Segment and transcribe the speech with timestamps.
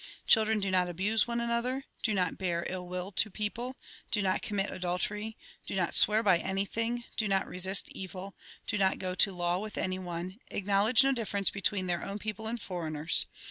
[0.25, 3.75] Children do not abuse one another, do not bear ill will to people,
[4.09, 8.35] do not commit adultery, do not swear by anything, do not resist evil,
[8.65, 12.59] do not go to law with anyone, acknowledge no difference between their own people and
[12.59, 13.27] foreigners.